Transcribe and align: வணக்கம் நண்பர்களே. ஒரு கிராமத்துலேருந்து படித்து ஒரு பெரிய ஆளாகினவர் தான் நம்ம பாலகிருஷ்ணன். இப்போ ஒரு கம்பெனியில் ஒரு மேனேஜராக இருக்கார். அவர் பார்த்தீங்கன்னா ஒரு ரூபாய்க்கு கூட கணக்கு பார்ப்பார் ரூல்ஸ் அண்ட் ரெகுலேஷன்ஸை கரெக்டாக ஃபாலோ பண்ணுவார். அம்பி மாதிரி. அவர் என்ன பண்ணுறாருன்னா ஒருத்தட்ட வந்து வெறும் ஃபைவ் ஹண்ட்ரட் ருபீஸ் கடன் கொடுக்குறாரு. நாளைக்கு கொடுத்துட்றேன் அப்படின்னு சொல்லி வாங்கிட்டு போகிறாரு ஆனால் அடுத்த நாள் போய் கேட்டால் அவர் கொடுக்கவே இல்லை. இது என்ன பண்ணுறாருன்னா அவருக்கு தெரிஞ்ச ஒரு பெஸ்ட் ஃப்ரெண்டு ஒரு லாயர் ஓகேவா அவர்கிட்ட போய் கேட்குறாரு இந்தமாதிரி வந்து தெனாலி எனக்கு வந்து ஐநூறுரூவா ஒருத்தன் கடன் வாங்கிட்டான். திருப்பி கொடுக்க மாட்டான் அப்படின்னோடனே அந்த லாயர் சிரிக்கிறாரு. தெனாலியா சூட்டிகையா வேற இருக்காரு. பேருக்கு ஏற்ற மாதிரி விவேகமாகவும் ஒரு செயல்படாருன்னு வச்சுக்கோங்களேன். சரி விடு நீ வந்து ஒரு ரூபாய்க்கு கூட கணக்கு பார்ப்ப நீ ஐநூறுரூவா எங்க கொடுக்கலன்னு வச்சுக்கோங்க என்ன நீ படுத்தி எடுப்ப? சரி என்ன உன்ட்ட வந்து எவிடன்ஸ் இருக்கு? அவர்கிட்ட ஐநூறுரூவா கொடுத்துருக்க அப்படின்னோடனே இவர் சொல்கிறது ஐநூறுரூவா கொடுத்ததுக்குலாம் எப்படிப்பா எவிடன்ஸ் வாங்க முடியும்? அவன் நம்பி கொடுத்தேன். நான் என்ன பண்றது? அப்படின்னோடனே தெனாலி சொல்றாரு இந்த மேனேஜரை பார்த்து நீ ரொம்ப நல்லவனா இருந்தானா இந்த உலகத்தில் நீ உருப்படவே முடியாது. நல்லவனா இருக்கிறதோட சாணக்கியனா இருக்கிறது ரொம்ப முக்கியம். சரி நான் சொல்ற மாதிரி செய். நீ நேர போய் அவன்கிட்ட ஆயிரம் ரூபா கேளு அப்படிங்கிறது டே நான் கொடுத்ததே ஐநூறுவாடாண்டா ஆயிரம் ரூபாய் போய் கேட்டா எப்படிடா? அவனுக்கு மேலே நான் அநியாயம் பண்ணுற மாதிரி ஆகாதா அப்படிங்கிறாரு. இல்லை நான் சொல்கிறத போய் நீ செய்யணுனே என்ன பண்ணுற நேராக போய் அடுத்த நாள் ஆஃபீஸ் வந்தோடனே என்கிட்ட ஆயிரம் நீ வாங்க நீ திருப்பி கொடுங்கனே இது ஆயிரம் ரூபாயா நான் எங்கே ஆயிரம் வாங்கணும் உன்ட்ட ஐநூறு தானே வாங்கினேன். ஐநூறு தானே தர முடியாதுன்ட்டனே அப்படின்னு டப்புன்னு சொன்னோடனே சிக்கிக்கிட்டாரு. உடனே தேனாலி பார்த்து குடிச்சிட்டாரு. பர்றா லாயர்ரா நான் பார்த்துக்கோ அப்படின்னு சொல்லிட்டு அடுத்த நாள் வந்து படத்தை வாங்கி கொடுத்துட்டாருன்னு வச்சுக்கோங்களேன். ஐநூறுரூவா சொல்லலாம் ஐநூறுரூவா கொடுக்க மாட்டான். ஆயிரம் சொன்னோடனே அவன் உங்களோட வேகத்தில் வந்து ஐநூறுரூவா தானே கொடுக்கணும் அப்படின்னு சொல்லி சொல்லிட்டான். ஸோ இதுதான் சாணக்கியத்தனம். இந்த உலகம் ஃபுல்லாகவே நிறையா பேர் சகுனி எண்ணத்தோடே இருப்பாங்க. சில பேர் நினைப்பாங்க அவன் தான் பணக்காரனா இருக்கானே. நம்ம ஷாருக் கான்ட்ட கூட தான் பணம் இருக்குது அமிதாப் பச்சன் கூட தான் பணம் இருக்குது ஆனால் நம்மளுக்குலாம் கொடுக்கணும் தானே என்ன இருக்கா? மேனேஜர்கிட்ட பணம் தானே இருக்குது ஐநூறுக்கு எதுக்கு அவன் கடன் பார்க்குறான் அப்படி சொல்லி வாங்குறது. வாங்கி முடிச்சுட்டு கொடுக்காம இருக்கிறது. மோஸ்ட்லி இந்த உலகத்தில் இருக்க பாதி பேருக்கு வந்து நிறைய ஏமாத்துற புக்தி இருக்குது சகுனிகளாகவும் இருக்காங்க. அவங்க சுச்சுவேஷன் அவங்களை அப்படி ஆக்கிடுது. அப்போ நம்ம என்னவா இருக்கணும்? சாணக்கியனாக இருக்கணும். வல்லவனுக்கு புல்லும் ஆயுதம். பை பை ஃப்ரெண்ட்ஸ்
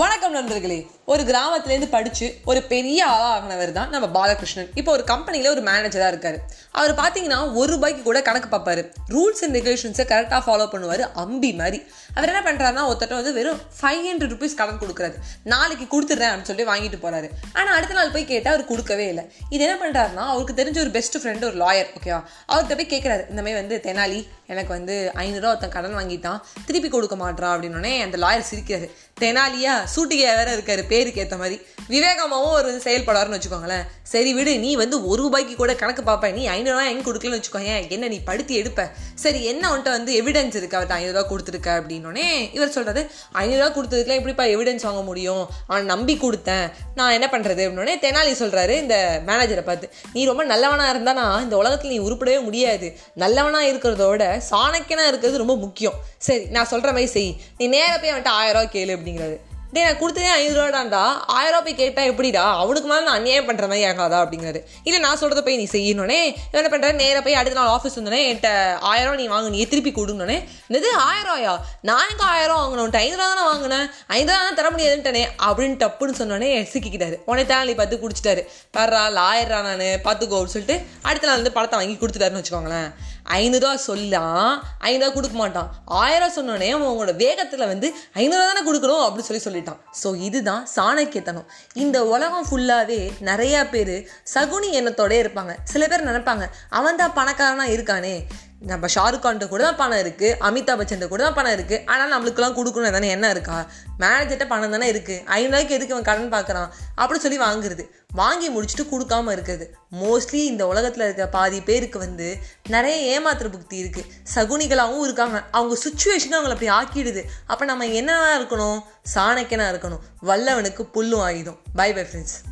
வணக்கம் 0.00 0.32
நண்பர்களே. 0.32 0.86
ஒரு 1.12 1.22
கிராமத்துலேருந்து 1.28 1.88
படித்து 1.94 2.26
ஒரு 2.50 2.60
பெரிய 2.72 2.98
ஆளாகினவர் 3.14 3.72
தான் 3.78 3.90
நம்ம 3.94 4.06
பாலகிருஷ்ணன். 4.16 4.68
இப்போ 4.80 4.90
ஒரு 4.96 5.04
கம்பெனியில் 5.12 5.50
ஒரு 5.54 5.62
மேனேஜராக 5.68 6.10
இருக்கார். 6.12 6.38
அவர் 6.78 6.92
பார்த்தீங்கன்னா 7.00 7.38
ஒரு 7.60 7.70
ரூபாய்க்கு 7.74 8.02
கூட 8.08 8.18
கணக்கு 8.28 8.48
பார்ப்பார் 8.52 8.82
ரூல்ஸ் 9.14 9.42
அண்ட் 9.44 9.56
ரெகுலேஷன்ஸை 9.58 10.04
கரெக்டாக 10.12 10.42
ஃபாலோ 10.46 10.66
பண்ணுவார். 10.74 11.02
அம்பி 11.24 11.50
மாதிரி. 11.60 11.80
அவர் 12.16 12.30
என்ன 12.32 12.42
பண்ணுறாருன்னா 12.48 12.84
ஒருத்தட்ட 12.90 13.18
வந்து 13.20 13.32
வெறும் 13.38 13.60
ஃபைவ் 13.78 14.02
ஹண்ட்ரட் 14.10 14.32
ருபீஸ் 14.34 14.58
கடன் 14.60 14.80
கொடுக்குறாரு. 14.84 15.16
நாளைக்கு 15.54 15.86
கொடுத்துட்றேன் 15.94 16.30
அப்படின்னு 16.30 16.50
சொல்லி 16.52 16.66
வாங்கிட்டு 16.72 17.00
போகிறாரு 17.04 17.30
ஆனால் 17.58 17.74
அடுத்த 17.78 17.96
நாள் 17.98 18.14
போய் 18.16 18.30
கேட்டால் 18.32 18.54
அவர் 18.54 18.70
கொடுக்கவே 18.72 19.08
இல்லை. 19.12 19.24
இது 19.54 19.62
என்ன 19.68 19.76
பண்ணுறாருன்னா 19.84 20.26
அவருக்கு 20.34 20.58
தெரிஞ்ச 20.62 20.78
ஒரு 20.84 20.92
பெஸ்ட் 20.98 21.18
ஃப்ரெண்டு 21.22 21.48
ஒரு 21.50 21.58
லாயர் 21.64 21.90
ஓகேவா 21.98 22.20
அவர்கிட்ட 22.52 22.76
போய் 22.80 22.92
கேட்குறாரு 22.94 23.24
இந்தமாதிரி 23.32 23.60
வந்து 23.62 23.78
தெனாலி 23.88 24.20
எனக்கு 24.52 24.72
வந்து 24.76 24.94
ஐநூறுரூவா 25.24 25.50
ஒருத்தன் 25.54 25.74
கடன் 25.74 25.98
வாங்கிட்டான். 25.98 26.40
திருப்பி 26.68 26.88
கொடுக்க 26.94 27.16
மாட்டான் 27.20 27.52
அப்படின்னோடனே 27.54 27.92
அந்த 28.06 28.16
லாயர் 28.24 28.48
சிரிக்கிறாரு. 28.48 28.86
தெனாலியா 29.22 29.74
சூட்டிகையா 29.94 30.32
வேற 30.38 30.50
இருக்காரு. 30.56 30.82
பேருக்கு 31.00 31.24
ஏற்ற 31.24 31.38
மாதிரி 31.42 31.58
விவேகமாகவும் 31.92 32.56
ஒரு 32.60 32.70
செயல்படாருன்னு 32.84 33.38
வச்சுக்கோங்களேன். 33.38 33.84
சரி 34.12 34.30
விடு 34.36 34.52
நீ 34.64 34.70
வந்து 34.80 34.96
ஒரு 35.10 35.20
ரூபாய்க்கு 35.22 35.54
கூட 35.60 35.72
கணக்கு 35.82 36.02
பார்ப்ப 36.08 36.30
நீ 36.38 36.42
ஐநூறுரூவா 36.54 36.84
எங்க 36.92 37.04
கொடுக்கலன்னு 37.06 37.38
வச்சுக்கோங்க 37.38 37.72
என்ன 37.94 38.08
நீ 38.14 38.18
படுத்தி 38.28 38.54
எடுப்ப? 38.62 38.82
சரி 39.24 39.40
என்ன 39.52 39.64
உன்ட்ட 39.74 39.90
வந்து 39.96 40.12
எவிடன்ஸ் 40.20 40.56
இருக்கு? 40.58 40.76
அவர்கிட்ட 40.78 40.98
ஐநூறுரூவா 41.00 41.24
கொடுத்துருக்க 41.32 41.70
அப்படின்னோடனே 41.78 42.26
இவர் 42.56 42.74
சொல்கிறது 42.76 43.02
ஐநூறுரூவா 43.42 43.68
கொடுத்ததுக்குலாம் 43.76 44.20
எப்படிப்பா 44.20 44.44
எவிடன்ஸ் 44.54 44.86
வாங்க 44.88 45.02
முடியும்? 45.10 45.44
அவன் 45.66 45.90
நம்பி 45.92 46.16
கொடுத்தேன். 46.24 46.66
நான் 46.98 47.14
என்ன 47.18 47.28
பண்றது? 47.34 47.62
அப்படின்னோடனே 47.66 47.96
தெனாலி 48.06 48.32
சொல்றாரு 48.42 48.76
இந்த 48.84 48.96
மேனேஜரை 49.28 49.64
பார்த்து 49.70 49.92
நீ 50.14 50.24
ரொம்ப 50.30 50.44
நல்லவனா 50.52 50.86
இருந்தானா 50.94 51.26
இந்த 51.46 51.56
உலகத்தில் 51.62 51.94
நீ 51.94 52.00
உருப்படவே 52.08 52.38
முடியாது. 52.48 52.88
நல்லவனா 53.24 53.62
இருக்கிறதோட 53.70 54.22
சாணக்கியனா 54.50 55.06
இருக்கிறது 55.12 55.44
ரொம்ப 55.44 55.56
முக்கியம். 55.66 55.98
சரி 56.28 56.44
நான் 56.56 56.72
சொல்ற 56.72 56.88
மாதிரி 56.96 57.10
செய். 57.16 57.30
நீ 57.58 57.66
நேர 57.76 57.92
போய் 57.98 58.12
அவன்கிட்ட 58.12 58.38
ஆயிரம் 58.40 58.60
ரூபா 58.60 58.74
கேளு 58.76 58.92
அப்படிங்கிறது 58.98 59.38
டே 59.74 59.80
நான் 59.86 59.98
கொடுத்ததே 60.00 60.30
ஐநூறுவாடாண்டா 60.38 61.02
ஆயிரம் 61.36 61.52
ரூபாய் 61.54 61.64
போய் 61.66 61.76
கேட்டா 61.80 62.02
எப்படிடா? 62.10 62.44
அவனுக்கு 62.62 62.88
மேலே 62.90 63.02
நான் 63.08 63.18
அநியாயம் 63.18 63.48
பண்ணுற 63.48 63.66
மாதிரி 63.70 63.84
ஆகாதா 63.90 64.18
அப்படிங்கிறாரு. 64.22 64.60
இல்லை 64.86 64.98
நான் 65.04 65.20
சொல்கிறத 65.20 65.42
போய் 65.46 65.58
நீ 65.60 65.66
செய்யணுனே 65.74 66.18
என்ன 66.56 66.68
பண்ணுற 66.72 66.88
நேராக 67.00 67.22
போய் 67.26 67.38
அடுத்த 67.40 67.58
நாள் 67.58 67.70
ஆஃபீஸ் 67.74 67.96
வந்தோடனே 67.98 68.22
என்கிட்ட 68.28 68.50
ஆயிரம் 68.92 69.20
நீ 69.20 69.26
வாங்க 69.34 69.50
நீ 69.54 69.60
திருப்பி 69.72 69.92
கொடுங்கனே 69.98 70.38
இது 70.78 70.90
ஆயிரம் 71.08 71.28
ரூபாயா 71.30 71.54
நான் 71.90 72.08
எங்கே 72.12 72.26
ஆயிரம் 72.34 72.60
வாங்கணும் 72.62 72.84
உன்ட்ட 72.86 73.02
ஐநூறு 73.04 73.22
தானே 73.24 73.44
வாங்கினேன். 73.50 73.86
ஐநூறு 74.16 74.38
தானே 74.40 74.56
தர 74.60 74.70
முடியாதுன்ட்டனே 74.74 75.22
அப்படின்னு 75.48 75.78
டப்புன்னு 75.84 76.18
சொன்னோடனே 76.20 76.50
சிக்கிக்கிட்டாரு. 76.72 77.18
உடனே 77.28 77.44
தேனாலி 77.52 77.76
பார்த்து 77.82 78.02
குடிச்சிட்டாரு. 78.04 78.44
பர்றா 78.78 79.04
லாயர்ரா 79.20 79.60
நான் 79.68 79.86
பார்த்துக்கோ 80.08 80.38
அப்படின்னு 80.38 80.56
சொல்லிட்டு 80.56 80.78
அடுத்த 81.08 81.26
நாள் 81.28 81.40
வந்து 81.42 81.56
படத்தை 81.58 81.78
வாங்கி 81.80 81.96
கொடுத்துட்டாருன்னு 82.02 82.42
வச்சுக்கோங்களேன். 82.42 82.90
ஐநூறுரூவா 83.38 83.74
சொல்லலாம் 83.88 84.52
ஐநூறுரூவா 84.88 85.10
கொடுக்க 85.16 85.36
மாட்டான். 85.42 85.68
ஆயிரம் 86.02 86.34
சொன்னோடனே 86.36 86.68
அவன் 86.74 86.90
உங்களோட 86.90 87.14
வேகத்தில் 87.24 87.70
வந்து 87.72 87.88
ஐநூறுரூவா 88.22 88.48
தானே 88.50 88.62
கொடுக்கணும் 88.68 89.04
அப்படின்னு 89.06 89.28
சொல்லி 89.30 89.44
சொல்லிட்டான். 89.46 89.80
ஸோ 90.02 90.08
இதுதான் 90.28 90.62
சாணக்கியத்தனம். 90.76 91.48
இந்த 91.84 91.98
உலகம் 92.14 92.46
ஃபுல்லாகவே 92.50 93.00
நிறையா 93.30 93.62
பேர் 93.74 93.96
சகுனி 94.34 94.70
எண்ணத்தோடே 94.80 95.18
இருப்பாங்க. 95.24 95.54
சில 95.74 95.86
பேர் 95.92 96.08
நினைப்பாங்க 96.10 96.46
அவன் 96.80 97.00
தான் 97.02 97.16
பணக்காரனா 97.20 97.66
இருக்கானே. 97.76 98.14
நம்ம 98.60 98.86
ஷாருக் 98.94 99.24
கான்ட்ட 99.24 99.48
கூட 99.48 99.62
தான் 99.62 99.76
பணம் 99.76 99.98
இருக்குது 99.98 100.34
அமிதாப் 100.40 100.80
பச்சன் 100.80 101.08
கூட 101.08 101.22
தான் 101.22 101.34
பணம் 101.34 101.52
இருக்குது 101.52 101.86
ஆனால் 101.86 102.10
நம்மளுக்குலாம் 102.12 102.58
கொடுக்கணும் 102.58 102.90
தானே 102.90 103.08
என்ன 103.08 103.30
இருக்கா? 103.30 103.66
மேனேஜர்கிட்ட 103.98 104.46
பணம் 104.46 104.70
தானே 104.70 104.92
இருக்குது 104.92 105.22
ஐநூறுக்கு 105.36 105.68
எதுக்கு 105.68 105.94
அவன் 105.94 106.08
கடன் 106.10 106.32
பார்க்குறான் 106.32 106.68
அப்படி 106.94 107.20
சொல்லி 107.20 107.38
வாங்குறது. 107.38 107.84
வாங்கி 108.12 108.50
முடிச்சுட்டு 108.50 108.86
கொடுக்காம 108.90 109.32
இருக்கிறது. 109.32 109.74
மோஸ்ட்லி 110.02 110.40
இந்த 110.52 110.66
உலகத்தில் 110.66 111.04
இருக்க 111.04 111.26
பாதி 111.26 111.60
பேருக்கு 111.60 111.98
வந்து 111.98 112.36
நிறைய 112.68 113.20
ஏமாத்துற 113.20 113.50
புக்தி 113.50 113.78
இருக்குது 113.78 114.10
சகுனிகளாகவும் 114.34 115.02
இருக்காங்க. 115.02 115.42
அவங்க 115.50 115.76
சுச்சுவேஷன் 115.84 116.36
அவங்களை 116.36 116.58
அப்படி 116.58 116.70
ஆக்கிடுது. 116.70 117.22
அப்போ 117.46 117.64
நம்ம 117.64 117.84
என்னவா 117.84 118.40
இருக்கணும்? 118.40 118.78
சாணக்கியனாக 119.14 119.72
இருக்கணும். 119.72 119.98
வல்லவனுக்கு 120.22 120.86
புல்லும் 120.94 121.22
ஆயுதம். 121.22 121.58
பை 121.74 121.92
பை 121.92 122.02
ஃப்ரெண்ட்ஸ் 122.02 122.49